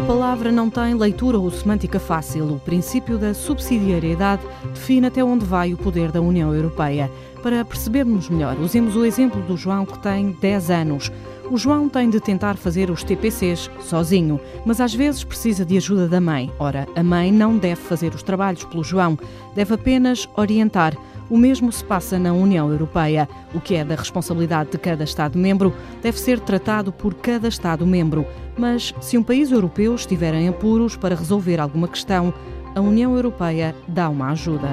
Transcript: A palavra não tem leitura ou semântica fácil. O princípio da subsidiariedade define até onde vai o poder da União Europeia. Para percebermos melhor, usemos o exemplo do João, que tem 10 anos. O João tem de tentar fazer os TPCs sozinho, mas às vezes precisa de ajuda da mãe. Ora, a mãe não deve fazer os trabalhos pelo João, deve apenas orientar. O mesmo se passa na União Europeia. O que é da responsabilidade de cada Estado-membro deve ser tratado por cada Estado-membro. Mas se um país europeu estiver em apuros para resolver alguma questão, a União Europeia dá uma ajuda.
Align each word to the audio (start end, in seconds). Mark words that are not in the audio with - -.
A 0.00 0.06
palavra 0.06 0.50
não 0.50 0.70
tem 0.70 0.94
leitura 0.94 1.38
ou 1.38 1.50
semântica 1.50 2.00
fácil. 2.00 2.54
O 2.54 2.58
princípio 2.58 3.18
da 3.18 3.34
subsidiariedade 3.34 4.42
define 4.72 5.06
até 5.06 5.22
onde 5.22 5.44
vai 5.44 5.74
o 5.74 5.76
poder 5.76 6.10
da 6.10 6.22
União 6.22 6.54
Europeia. 6.54 7.10
Para 7.42 7.64
percebermos 7.66 8.28
melhor, 8.30 8.58
usemos 8.58 8.96
o 8.96 9.04
exemplo 9.04 9.42
do 9.42 9.58
João, 9.58 9.84
que 9.84 9.98
tem 9.98 10.32
10 10.40 10.70
anos. 10.70 11.12
O 11.50 11.58
João 11.58 11.88
tem 11.88 12.08
de 12.08 12.20
tentar 12.20 12.56
fazer 12.56 12.92
os 12.92 13.02
TPCs 13.02 13.68
sozinho, 13.80 14.40
mas 14.64 14.80
às 14.80 14.94
vezes 14.94 15.24
precisa 15.24 15.64
de 15.64 15.76
ajuda 15.76 16.06
da 16.06 16.20
mãe. 16.20 16.48
Ora, 16.60 16.86
a 16.94 17.02
mãe 17.02 17.32
não 17.32 17.58
deve 17.58 17.80
fazer 17.80 18.14
os 18.14 18.22
trabalhos 18.22 18.62
pelo 18.62 18.84
João, 18.84 19.18
deve 19.52 19.74
apenas 19.74 20.28
orientar. 20.36 20.96
O 21.28 21.36
mesmo 21.36 21.72
se 21.72 21.82
passa 21.84 22.20
na 22.20 22.32
União 22.32 22.70
Europeia. 22.70 23.28
O 23.52 23.60
que 23.60 23.74
é 23.74 23.84
da 23.84 23.96
responsabilidade 23.96 24.70
de 24.70 24.78
cada 24.78 25.02
Estado-membro 25.02 25.74
deve 26.00 26.20
ser 26.20 26.38
tratado 26.38 26.92
por 26.92 27.14
cada 27.14 27.48
Estado-membro. 27.48 28.24
Mas 28.56 28.94
se 29.00 29.18
um 29.18 29.22
país 29.22 29.50
europeu 29.50 29.92
estiver 29.96 30.34
em 30.34 30.48
apuros 30.48 30.96
para 30.96 31.16
resolver 31.16 31.58
alguma 31.58 31.88
questão, 31.88 32.32
a 32.76 32.80
União 32.80 33.16
Europeia 33.16 33.74
dá 33.88 34.08
uma 34.08 34.30
ajuda. 34.30 34.68